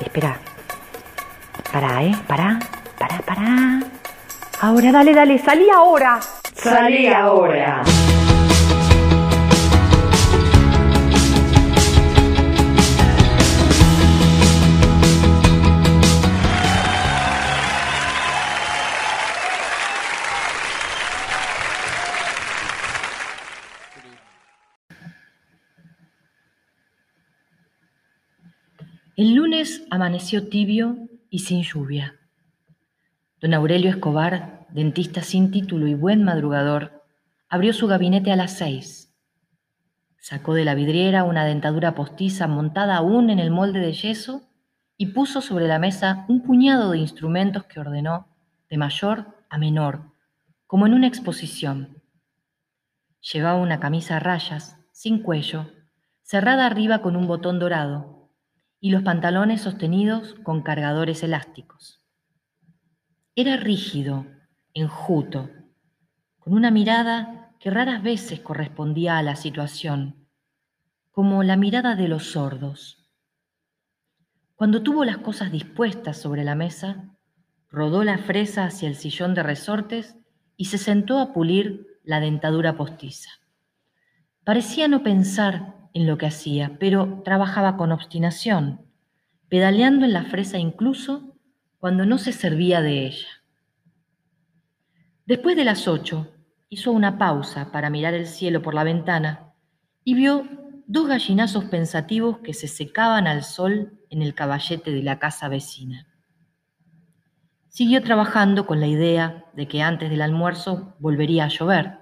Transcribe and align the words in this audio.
Espera. 0.00 0.36
Pará, 1.72 2.02
¿eh? 2.02 2.14
Pará, 2.26 2.58
pará, 2.98 3.18
pará. 3.24 3.80
Ahora, 4.60 4.92
dale, 4.92 5.14
dale, 5.14 5.38
salí 5.38 5.68
ahora. 5.70 6.18
Salí 6.54 7.06
ahora. 7.06 7.82
El 29.20 29.34
lunes 29.34 29.86
amaneció 29.90 30.48
tibio 30.48 30.96
y 31.28 31.40
sin 31.40 31.62
lluvia. 31.62 32.18
Don 33.38 33.52
Aurelio 33.52 33.90
Escobar, 33.90 34.66
dentista 34.70 35.20
sin 35.20 35.50
título 35.50 35.86
y 35.88 35.94
buen 35.94 36.24
madrugador, 36.24 37.04
abrió 37.50 37.74
su 37.74 37.86
gabinete 37.86 38.32
a 38.32 38.36
las 38.36 38.56
seis. 38.56 39.14
Sacó 40.16 40.54
de 40.54 40.64
la 40.64 40.74
vidriera 40.74 41.24
una 41.24 41.44
dentadura 41.44 41.94
postiza 41.94 42.46
montada 42.46 42.96
aún 42.96 43.28
en 43.28 43.40
el 43.40 43.50
molde 43.50 43.80
de 43.80 43.92
yeso 43.92 44.48
y 44.96 45.08
puso 45.08 45.42
sobre 45.42 45.68
la 45.68 45.78
mesa 45.78 46.24
un 46.28 46.42
puñado 46.42 46.92
de 46.92 46.96
instrumentos 47.00 47.64
que 47.64 47.78
ordenó 47.78 48.26
de 48.70 48.78
mayor 48.78 49.36
a 49.50 49.58
menor, 49.58 50.14
como 50.66 50.86
en 50.86 50.94
una 50.94 51.08
exposición. 51.08 52.02
Llevaba 53.20 53.60
una 53.60 53.80
camisa 53.80 54.16
a 54.16 54.20
rayas, 54.20 54.78
sin 54.92 55.22
cuello, 55.22 55.70
cerrada 56.22 56.64
arriba 56.64 57.02
con 57.02 57.16
un 57.16 57.26
botón 57.26 57.58
dorado, 57.58 58.19
y 58.80 58.90
los 58.90 59.02
pantalones 59.02 59.60
sostenidos 59.60 60.34
con 60.42 60.62
cargadores 60.62 61.22
elásticos. 61.22 62.00
Era 63.36 63.56
rígido, 63.56 64.26
enjuto, 64.72 65.50
con 66.38 66.54
una 66.54 66.70
mirada 66.70 67.54
que 67.60 67.70
raras 67.70 68.02
veces 68.02 68.40
correspondía 68.40 69.18
a 69.18 69.22
la 69.22 69.36
situación, 69.36 70.26
como 71.10 71.42
la 71.42 71.56
mirada 71.56 71.94
de 71.94 72.08
los 72.08 72.32
sordos. 72.32 73.10
Cuando 74.54 74.82
tuvo 74.82 75.04
las 75.04 75.18
cosas 75.18 75.52
dispuestas 75.52 76.18
sobre 76.18 76.44
la 76.44 76.54
mesa, 76.54 77.16
rodó 77.68 78.02
la 78.02 78.18
fresa 78.18 78.64
hacia 78.64 78.88
el 78.88 78.96
sillón 78.96 79.34
de 79.34 79.42
resortes 79.42 80.16
y 80.56 80.66
se 80.66 80.78
sentó 80.78 81.18
a 81.18 81.32
pulir 81.32 81.86
la 82.02 82.20
dentadura 82.20 82.76
postiza. 82.76 83.30
Parecía 84.44 84.88
no 84.88 85.02
pensar 85.02 85.79
en 85.92 86.06
lo 86.06 86.18
que 86.18 86.26
hacía, 86.26 86.76
pero 86.78 87.22
trabajaba 87.24 87.76
con 87.76 87.92
obstinación, 87.92 88.80
pedaleando 89.48 90.04
en 90.04 90.12
la 90.12 90.24
fresa 90.24 90.58
incluso 90.58 91.36
cuando 91.78 92.06
no 92.06 92.18
se 92.18 92.32
servía 92.32 92.80
de 92.82 93.06
ella. 93.06 93.28
Después 95.26 95.56
de 95.56 95.64
las 95.64 95.88
ocho, 95.88 96.28
hizo 96.68 96.92
una 96.92 97.18
pausa 97.18 97.72
para 97.72 97.90
mirar 97.90 98.14
el 98.14 98.26
cielo 98.26 98.62
por 98.62 98.74
la 98.74 98.84
ventana 98.84 99.52
y 100.04 100.14
vio 100.14 100.44
dos 100.86 101.06
gallinazos 101.06 101.66
pensativos 101.66 102.38
que 102.38 102.52
se 102.52 102.66
secaban 102.66 103.26
al 103.28 103.44
sol 103.44 104.00
en 104.10 104.22
el 104.22 104.34
caballete 104.34 104.90
de 104.90 105.02
la 105.02 105.18
casa 105.20 105.48
vecina. 105.48 106.08
Siguió 107.68 108.02
trabajando 108.02 108.66
con 108.66 108.80
la 108.80 108.88
idea 108.88 109.44
de 109.54 109.68
que 109.68 109.82
antes 109.82 110.10
del 110.10 110.22
almuerzo 110.22 110.96
volvería 110.98 111.44
a 111.44 111.48
llover. 111.48 111.99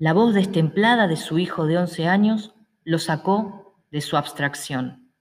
La 0.00 0.14
voz 0.14 0.32
destemplada 0.32 1.08
de 1.08 1.16
su 1.16 1.38
hijo 1.38 1.66
de 1.66 1.76
once 1.76 2.08
años 2.08 2.54
lo 2.84 2.98
sacó 2.98 3.84
de 3.90 4.00
su 4.00 4.16
abstracción. 4.16 5.12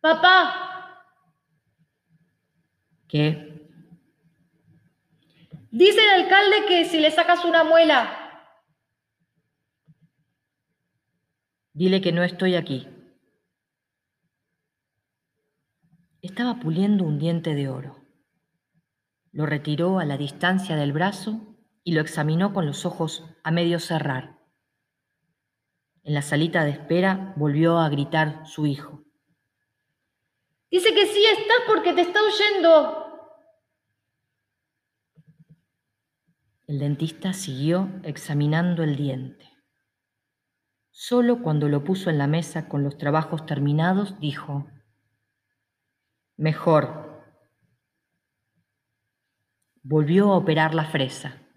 Papá. 0.00 1.02
¿Qué? 3.08 3.68
Dice 5.72 6.00
el 6.04 6.22
alcalde 6.22 6.66
que 6.68 6.84
si 6.84 7.00
le 7.00 7.10
sacas 7.10 7.44
una 7.44 7.64
muela. 7.64 8.54
Dile 11.72 12.00
que 12.00 12.12
no 12.12 12.22
estoy 12.22 12.54
aquí. 12.54 12.86
Estaba 16.22 16.60
puliendo 16.60 17.02
un 17.02 17.18
diente 17.18 17.56
de 17.56 17.68
oro. 17.68 18.06
Lo 19.32 19.46
retiró 19.46 19.98
a 19.98 20.04
la 20.04 20.16
distancia 20.16 20.76
del 20.76 20.92
brazo 20.92 21.57
y 21.88 21.92
lo 21.92 22.02
examinó 22.02 22.52
con 22.52 22.66
los 22.66 22.84
ojos 22.84 23.24
a 23.42 23.50
medio 23.50 23.80
cerrar. 23.80 24.38
En 26.02 26.12
la 26.12 26.20
salita 26.20 26.62
de 26.64 26.72
espera 26.72 27.32
volvió 27.34 27.78
a 27.78 27.88
gritar 27.88 28.46
su 28.46 28.66
hijo. 28.66 29.06
Dice 30.70 30.92
que 30.92 31.06
sí 31.06 31.24
estás 31.24 31.56
porque 31.66 31.94
te 31.94 32.02
está 32.02 32.20
oyendo. 32.22 33.40
El 36.66 36.78
dentista 36.78 37.32
siguió 37.32 37.88
examinando 38.02 38.82
el 38.82 38.94
diente. 38.94 39.48
Solo 40.90 41.42
cuando 41.42 41.70
lo 41.70 41.84
puso 41.84 42.10
en 42.10 42.18
la 42.18 42.26
mesa 42.26 42.68
con 42.68 42.84
los 42.84 42.98
trabajos 42.98 43.46
terminados, 43.46 44.20
dijo, 44.20 44.70
Mejor. 46.36 47.24
Volvió 49.82 50.34
a 50.34 50.36
operar 50.36 50.74
la 50.74 50.84
fresa. 50.84 51.47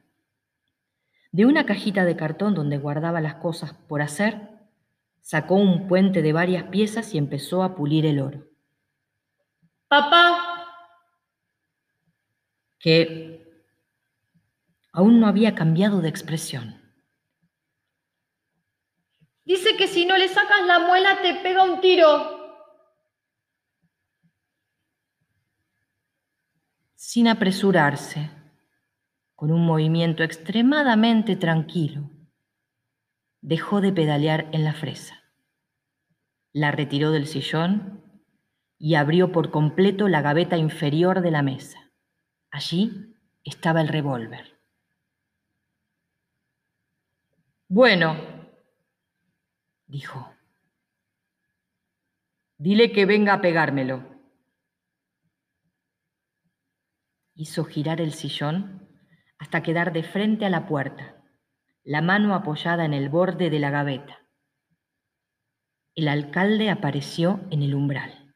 De 1.32 1.46
una 1.46 1.66
cajita 1.66 2.04
de 2.04 2.18
cartón 2.18 2.54
donde 2.54 2.78
guardaba 2.78 3.22
las 3.22 3.36
cosas 3.36 3.74
por 3.74 4.02
hacer, 4.02 4.50
sacó 5.22 5.56
un 5.56 5.88
puente 5.88 6.22
de 6.22 6.34
varias 6.34 6.66
piezas 6.66 7.14
y 7.14 7.18
empezó 7.18 7.64
a 7.64 7.76
pulir 7.76 8.06
el 8.06 8.20
oro. 8.20 8.48
Papá. 9.88 10.66
Que 12.80 13.66
aún 14.92 15.20
no 15.20 15.28
había 15.28 15.56
cambiado 15.56 16.02
de 16.02 16.10
expresión. 16.10 16.82
Dice 19.46 19.76
que 19.78 19.88
si 19.88 20.06
no 20.06 20.18
le 20.18 20.28
sacas 20.28 20.66
la 20.66 20.80
muela 20.80 21.22
te 21.22 21.36
pega 21.36 21.64
un 21.64 21.82
tiro. 21.82 22.40
Sin 26.96 27.28
apresurarse, 27.28 28.30
con 29.42 29.52
un 29.52 29.66
movimiento 29.66 30.22
extremadamente 30.22 31.36
tranquilo, 31.36 32.12
dejó 33.42 33.82
de 33.82 33.92
pedalear 33.92 34.48
en 34.52 34.64
la 34.64 34.72
fresa. 34.72 35.20
La 36.54 36.70
retiró 36.70 37.10
del 37.10 37.26
sillón 37.26 38.04
y 38.78 38.94
abrió 38.94 39.32
por 39.32 39.50
completo 39.50 40.08
la 40.08 40.22
gaveta 40.22 40.58
inferior 40.58 41.22
de 41.22 41.32
la 41.32 41.42
mesa. 41.42 41.92
Allí 42.52 43.16
estaba 43.44 43.82
el 43.82 43.88
revólver. 43.88 44.60
Bueno, 47.68 48.18
dijo. 49.88 50.36
Dile 52.60 52.92
que 52.92 53.08
venga 53.08 53.34
a 53.34 53.42
pegármelo. 53.42 54.06
Hizo 57.34 57.66
girar 57.66 58.02
el 58.02 58.14
sillón 58.14 58.91
hasta 59.42 59.64
quedar 59.64 59.92
de 59.92 60.04
frente 60.04 60.46
a 60.46 60.52
la 60.52 60.68
puerta, 60.68 61.16
la 61.84 62.04
mano 62.04 62.36
apoyada 62.36 62.86
en 62.86 62.94
el 62.94 63.10
borde 63.10 63.50
de 63.50 63.58
la 63.58 63.72
gaveta. 63.72 64.20
El 65.96 66.08
alcalde 66.08 66.70
apareció 66.70 67.42
en 67.50 67.64
el 67.64 67.74
umbral. 67.74 68.36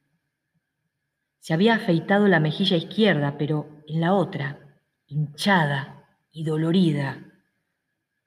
Se 1.37 1.53
había 1.53 1.75
afeitado 1.75 2.27
la 2.27 2.39
mejilla 2.39 2.75
izquierda, 2.75 3.37
pero 3.37 3.83
en 3.87 4.01
la 4.01 4.15
otra, 4.15 4.79
hinchada 5.05 6.09
y 6.31 6.43
dolorida, 6.43 7.23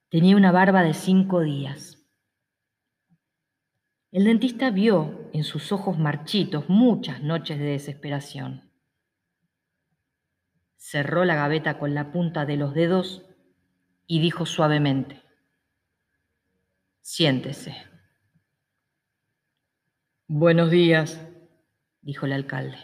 tenía 0.08 0.36
una 0.36 0.52
barba 0.52 0.84
de 0.84 0.94
cinco 0.94 1.40
días. 1.40 1.98
El 4.12 4.24
dentista 4.24 4.70
vio 4.70 5.28
en 5.32 5.42
sus 5.42 5.72
ojos 5.72 5.98
marchitos 5.98 6.68
muchas 6.68 7.24
noches 7.24 7.58
de 7.58 7.64
desesperación. 7.64 8.67
Cerró 10.78 11.26
la 11.26 11.34
gaveta 11.34 11.78
con 11.78 11.94
la 11.94 12.10
punta 12.10 12.46
de 12.46 12.56
los 12.56 12.72
dedos 12.72 13.26
y 14.06 14.20
dijo 14.20 14.46
suavemente, 14.46 15.22
siéntese. 17.02 17.76
Buenos 20.26 20.70
días, 20.70 21.20
dijo 22.00 22.24
el 22.24 22.32
alcalde. 22.32 22.78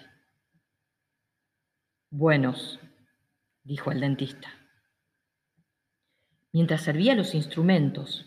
Buenos, 2.11 2.79
dijo 3.63 3.91
el 3.91 4.01
dentista. 4.01 4.53
Mientras 6.53 6.83
servía 6.83 7.15
los 7.15 7.35
instrumentos, 7.35 8.27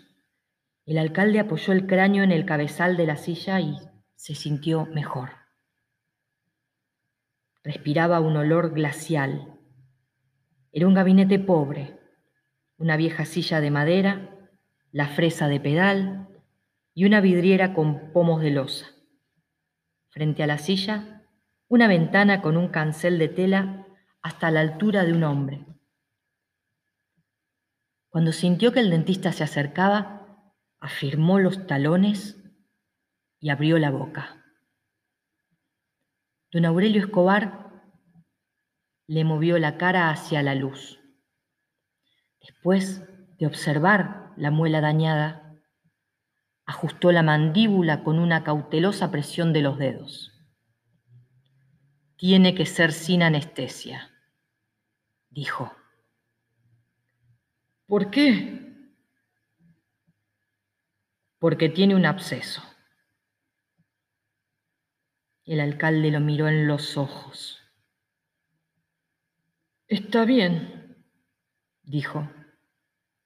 el 0.86 0.98
alcalde 0.98 1.40
apoyó 1.40 1.74
el 1.74 1.86
cráneo 1.86 2.24
en 2.24 2.32
el 2.32 2.46
cabezal 2.46 2.98
de 2.98 3.06
la 3.06 3.18
silla 3.18 3.60
y 3.60 3.78
se 4.16 4.36
sintió 4.36 4.86
mejor. 4.86 5.32
Respiraba 7.64 8.22
un 8.22 8.38
olor 8.38 8.74
glacial. 8.74 9.57
Era 10.72 10.88
un 10.88 10.94
gabinete 10.94 11.40
pobre, 11.40 12.00
una 12.78 12.98
vieja 12.98 13.26
silla 13.26 13.62
de 13.62 13.72
madera, 13.72 14.36
la 14.92 15.08
fresa 15.08 15.48
de 15.48 15.60
pedal 15.60 16.28
y 16.94 17.06
una 17.06 17.22
vidriera 17.22 17.74
con 17.74 18.12
pomos 18.12 18.42
de 18.42 18.52
losa. 18.52 18.88
frente 20.10 20.42
a 20.42 20.48
la 20.48 20.58
silla, 20.58 21.28
una 21.68 21.88
ventana 21.88 22.42
con 22.42 22.58
un 22.58 22.70
cancel 22.70 23.20
de 23.20 23.28
tela 23.28 23.86
hasta 24.22 24.50
la 24.50 24.62
altura 24.62 25.04
de 25.04 25.14
un 25.14 25.24
hombre. 25.24 25.66
Cuando 28.10 28.32
sintió 28.32 28.72
que 28.72 28.80
el 28.80 28.90
dentista 28.90 29.32
se 29.32 29.44
acercaba, 29.44 30.54
afirmó 30.80 31.40
los 31.40 31.68
talones 31.68 32.42
y 33.40 33.50
abrió 33.50 33.78
la 33.78 33.92
boca. 33.92 34.44
Don 36.52 36.66
Aurelio 36.66 37.02
Escobar 37.02 37.67
le 39.08 39.24
movió 39.24 39.58
la 39.58 39.78
cara 39.78 40.10
hacia 40.10 40.44
la 40.44 40.54
luz. 40.54 41.00
Después 42.42 43.04
de 43.38 43.48
observar 43.48 44.34
la 44.36 44.52
muela 44.52 44.82
dañada, 44.82 45.48
ajustó 46.66 47.12
la 47.14 47.24
mandíbula 47.24 48.04
con 48.04 48.20
una 48.20 48.44
cautelosa 48.44 49.10
presión 49.10 49.54
de 49.54 49.62
los 49.62 49.78
dedos. 49.78 50.34
Tiene 52.18 52.54
que 52.54 52.66
ser 52.66 52.92
sin 52.92 53.24
anestesia, 53.24 54.12
dijo. 55.30 55.72
¿Por 57.86 58.12
qué? 58.12 58.76
Porque 61.40 61.70
tiene 61.70 61.96
un 61.96 62.06
absceso. 62.06 62.62
El 65.46 65.62
alcalde 65.62 66.12
lo 66.12 66.20
miró 66.20 66.50
en 66.50 66.68
los 66.68 66.98
ojos. 66.98 67.67
Está 69.90 70.26
bien, 70.26 70.98
dijo, 71.82 72.30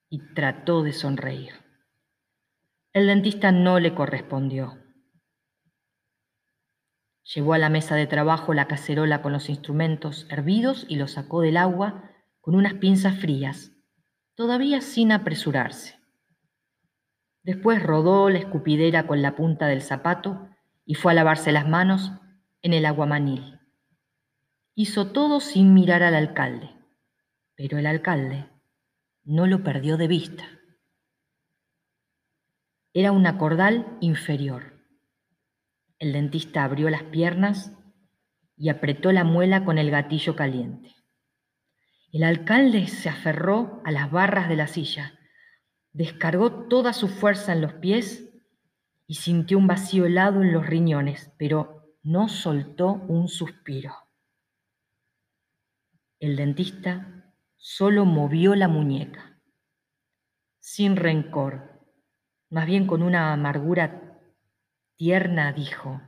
y 0.10 0.20
trató 0.36 0.84
de 0.84 0.94
sonreír. 0.94 1.54
El 2.94 3.08
dentista 3.08 3.52
no 3.52 3.80
le 3.80 3.96
correspondió. 3.96 4.78
Llevó 7.34 7.56
a 7.56 7.58
la 7.58 7.70
mesa 7.70 7.96
de 7.96 8.06
trabajo 8.06 8.54
la 8.54 8.68
cacerola 8.68 9.24
con 9.24 9.32
los 9.34 9.50
instrumentos 9.50 10.28
hervidos 10.30 10.86
y 10.88 10.98
los 10.98 11.14
sacó 11.14 11.42
del 11.42 11.58
agua 11.58 12.12
con 12.42 12.54
unas 12.54 12.76
pinzas 12.76 13.18
frías, 13.20 13.72
todavía 14.36 14.82
sin 14.82 15.12
apresurarse. 15.12 15.98
Después 17.42 17.82
rodó 17.82 18.30
la 18.30 18.38
escupidera 18.38 19.08
con 19.08 19.24
la 19.24 19.36
punta 19.36 19.66
del 19.66 19.82
zapato 19.82 20.48
y 20.86 20.94
fue 20.94 21.14
a 21.14 21.16
lavarse 21.16 21.52
las 21.52 21.68
manos 21.68 22.12
en 22.62 22.74
el 22.74 22.86
aguamanil. 22.86 23.61
Hizo 24.74 25.12
todo 25.12 25.42
sin 25.42 25.74
mirar 25.74 26.02
al 26.02 26.16
alcalde, 26.16 26.70
pero 27.56 27.78
el 27.78 27.86
alcalde 27.86 28.48
no 29.26 29.46
lo 29.46 29.64
perdió 29.64 29.98
de 29.98 30.08
vista. 30.08 30.46
Era 32.94 33.12
una 33.12 33.38
cordal 33.38 33.98
inferior. 34.00 34.82
El 36.00 36.14
dentista 36.14 36.64
abrió 36.64 36.90
las 36.90 37.04
piernas 37.04 37.78
y 38.56 38.70
apretó 38.70 39.12
la 39.12 39.26
muela 39.26 39.66
con 39.66 39.78
el 39.78 39.92
gatillo 39.92 40.38
caliente. 40.38 40.96
El 42.14 42.24
alcalde 42.24 42.88
se 42.88 43.10
aferró 43.10 43.82
a 43.84 43.92
las 43.92 44.10
barras 44.10 44.48
de 44.48 44.56
la 44.56 44.68
silla, 44.68 45.20
descargó 45.92 46.68
toda 46.70 46.94
su 46.94 47.10
fuerza 47.10 47.52
en 47.52 47.60
los 47.60 47.74
pies 47.74 48.30
y 49.06 49.16
sintió 49.16 49.58
un 49.58 49.68
vacío 49.68 50.06
helado 50.06 50.42
en 50.42 50.54
los 50.54 50.66
riñones, 50.66 51.34
pero 51.38 51.94
no 52.04 52.30
soltó 52.30 52.94
un 52.94 53.28
suspiro. 53.28 53.94
El 56.22 56.36
dentista 56.36 57.34
solo 57.58 58.06
movió 58.06 58.54
la 58.54 58.68
muñeca, 58.68 59.42
sin 60.60 60.96
rencor, 60.96 61.82
más 62.52 62.68
bien 62.68 62.86
con 62.86 63.02
una 63.02 63.34
amargura 63.34 64.20
tierna, 64.98 65.52
dijo, 65.52 66.00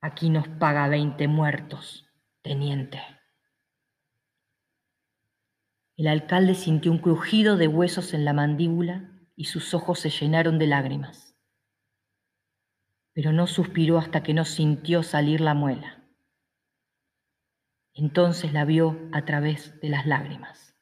aquí 0.00 0.28
nos 0.28 0.48
paga 0.48 0.88
veinte 0.88 1.28
muertos, 1.28 2.04
teniente. 2.42 3.00
El 5.96 6.08
alcalde 6.08 6.56
sintió 6.56 6.90
un 6.90 6.98
crujido 6.98 7.56
de 7.56 7.68
huesos 7.68 8.12
en 8.12 8.24
la 8.24 8.32
mandíbula 8.32 9.08
y 9.36 9.44
sus 9.44 9.72
ojos 9.72 10.00
se 10.00 10.10
llenaron 10.10 10.58
de 10.58 10.66
lágrimas. 10.66 11.36
Pero 13.12 13.30
no 13.30 13.46
suspiró 13.46 13.98
hasta 13.98 14.24
que 14.24 14.34
no 14.34 14.44
sintió 14.44 15.04
salir 15.04 15.40
la 15.40 15.54
muela. 15.54 15.99
Entonces 18.00 18.54
la 18.54 18.64
vio 18.64 18.98
a 19.12 19.26
través 19.26 19.78
de 19.82 19.90
las 19.90 20.06
lágrimas. 20.06 20.74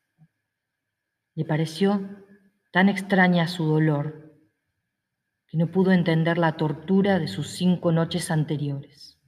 Le 1.35 1.45
pareció 1.45 2.01
tan 2.71 2.89
extraña 2.89 3.49
su 3.49 3.65
dolor 3.65 4.37
que 5.49 5.59
no 5.59 5.67
pudo 5.67 5.91
entender 5.91 6.39
la 6.39 6.57
tortura 6.57 7.19
de 7.19 7.27
sus 7.27 7.49
cinco 7.49 7.91
noches 7.91 8.31
anteriores. 8.31 9.19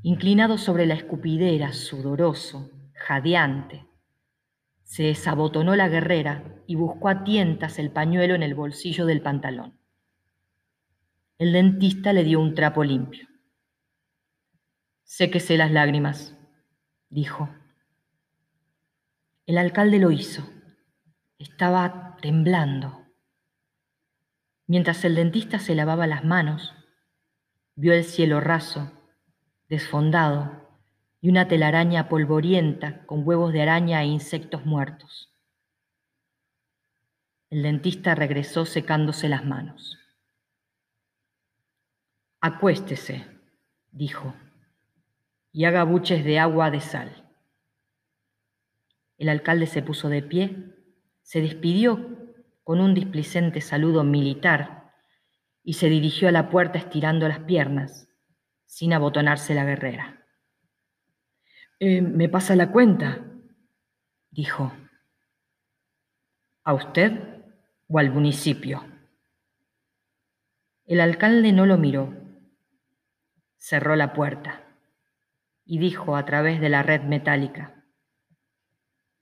Inclinado 0.00 0.56
sobre 0.56 0.86
la 0.86 0.94
escupidera, 0.94 1.74
sudoroso, 1.74 2.70
jadeante, 2.94 3.84
se 4.84 5.02
desabotonó 5.02 5.76
la 5.76 5.90
guerrera 5.90 6.62
y 6.66 6.76
buscó 6.76 7.10
a 7.10 7.24
tientas 7.24 7.78
el 7.78 7.90
pañuelo 7.90 8.34
en 8.34 8.42
el 8.42 8.54
bolsillo 8.54 9.04
del 9.04 9.20
pantalón. 9.20 9.78
El 11.36 11.52
dentista 11.52 12.14
le 12.14 12.24
dio 12.24 12.40
un 12.40 12.54
trapo 12.54 12.84
limpio. 12.84 13.29
Séquese 15.12 15.56
las 15.56 15.72
lágrimas, 15.72 16.36
dijo. 17.08 17.48
El 19.44 19.58
alcalde 19.58 19.98
lo 19.98 20.12
hizo. 20.12 20.48
Estaba 21.36 22.16
temblando. 22.22 23.06
Mientras 24.68 25.04
el 25.04 25.16
dentista 25.16 25.58
se 25.58 25.74
lavaba 25.74 26.06
las 26.06 26.24
manos, 26.24 26.72
vio 27.74 27.92
el 27.92 28.04
cielo 28.04 28.38
raso, 28.38 28.92
desfondado, 29.68 30.78
y 31.20 31.28
una 31.28 31.48
telaraña 31.48 32.08
polvorienta 32.08 33.04
con 33.04 33.26
huevos 33.26 33.52
de 33.52 33.62
araña 33.62 34.02
e 34.02 34.06
insectos 34.06 34.64
muertos. 34.64 35.34
El 37.50 37.64
dentista 37.64 38.14
regresó 38.14 38.64
secándose 38.64 39.28
las 39.28 39.44
manos. 39.44 39.98
Acuéstese, 42.40 43.26
dijo, 43.90 44.36
y 45.52 45.64
haga 45.64 45.84
buches 45.84 46.24
de 46.24 46.38
agua 46.38 46.70
de 46.70 46.80
sal. 46.80 47.28
El 49.18 49.28
alcalde 49.28 49.66
se 49.66 49.82
puso 49.82 50.08
de 50.08 50.22
pie, 50.22 50.74
se 51.22 51.40
despidió 51.40 52.34
con 52.64 52.80
un 52.80 52.94
displicente 52.94 53.60
saludo 53.60 54.04
militar 54.04 54.92
y 55.62 55.74
se 55.74 55.88
dirigió 55.88 56.28
a 56.28 56.32
la 56.32 56.48
puerta 56.48 56.78
estirando 56.78 57.28
las 57.28 57.40
piernas, 57.40 58.08
sin 58.64 58.92
abotonarse 58.92 59.54
la 59.54 59.64
guerrera. 59.64 60.24
Eh, 61.80 62.00
me 62.00 62.28
pasa 62.28 62.56
la 62.56 62.70
cuenta, 62.70 63.26
dijo. 64.30 64.72
¿A 66.62 66.74
usted 66.74 67.42
o 67.88 67.98
al 67.98 68.10
municipio? 68.10 68.84
El 70.86 71.00
alcalde 71.00 71.52
no 71.52 71.66
lo 71.66 71.78
miró. 71.78 72.14
Cerró 73.56 73.96
la 73.96 74.12
puerta 74.12 74.69
y 75.64 75.78
dijo 75.78 76.16
a 76.16 76.24
través 76.24 76.60
de 76.60 76.68
la 76.68 76.82
red 76.82 77.02
metálica, 77.02 77.84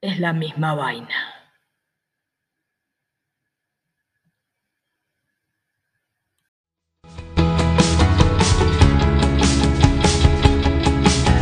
es 0.01 0.19
la 0.19 0.33
misma 0.33 0.75
vaina. 0.75 1.39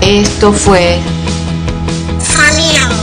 Esto 0.02 0.54
fue 0.54 1.02
Familia 2.20 2.97